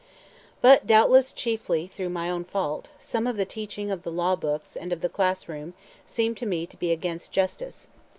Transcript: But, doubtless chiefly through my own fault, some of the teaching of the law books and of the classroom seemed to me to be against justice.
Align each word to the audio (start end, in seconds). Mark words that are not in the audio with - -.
But, 0.61 0.87
doubtless 0.87 1.31
chiefly 1.31 1.85
through 1.85 2.09
my 2.09 2.27
own 2.27 2.43
fault, 2.43 2.89
some 2.97 3.27
of 3.27 3.37
the 3.37 3.45
teaching 3.45 3.91
of 3.91 4.01
the 4.01 4.11
law 4.11 4.35
books 4.35 4.75
and 4.75 4.91
of 4.91 5.01
the 5.01 5.09
classroom 5.09 5.75
seemed 6.07 6.37
to 6.37 6.47
me 6.47 6.65
to 6.65 6.75
be 6.77 6.91
against 6.91 7.31
justice. 7.31 7.85